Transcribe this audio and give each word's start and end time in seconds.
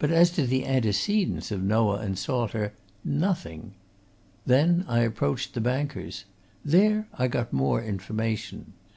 But 0.00 0.10
as 0.10 0.32
to 0.32 0.44
the 0.48 0.66
antecedents 0.66 1.52
of 1.52 1.62
Noah 1.62 1.98
and 2.00 2.18
Salter 2.18 2.72
nothing! 3.04 3.74
Then 4.44 4.84
I 4.88 5.02
approached 5.02 5.54
the 5.54 5.60
bankers. 5.60 6.24
There 6.64 7.06
I 7.16 7.28
got 7.28 7.52
more 7.52 7.80
information. 7.80 8.72